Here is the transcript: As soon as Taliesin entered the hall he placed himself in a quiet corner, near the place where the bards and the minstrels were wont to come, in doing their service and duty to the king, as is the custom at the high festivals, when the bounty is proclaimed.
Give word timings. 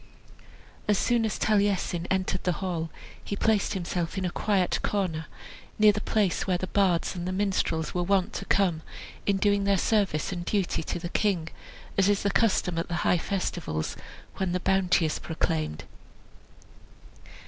As 0.87 0.97
soon 0.97 1.25
as 1.25 1.37
Taliesin 1.37 2.07
entered 2.09 2.43
the 2.43 2.53
hall 2.53 2.89
he 3.23 3.35
placed 3.35 3.75
himself 3.75 4.17
in 4.17 4.25
a 4.25 4.31
quiet 4.31 4.79
corner, 4.81 5.27
near 5.77 5.91
the 5.91 6.01
place 6.01 6.47
where 6.47 6.57
the 6.57 6.65
bards 6.65 7.13
and 7.13 7.27
the 7.27 7.31
minstrels 7.31 7.93
were 7.93 8.01
wont 8.01 8.33
to 8.33 8.45
come, 8.45 8.81
in 9.27 9.37
doing 9.37 9.63
their 9.63 9.77
service 9.77 10.31
and 10.31 10.43
duty 10.43 10.81
to 10.81 10.97
the 10.97 11.09
king, 11.09 11.49
as 11.99 12.09
is 12.09 12.23
the 12.23 12.31
custom 12.31 12.79
at 12.79 12.87
the 12.87 12.95
high 13.05 13.19
festivals, 13.19 13.95
when 14.37 14.53
the 14.53 14.59
bounty 14.61 15.05
is 15.05 15.19
proclaimed. 15.19 15.83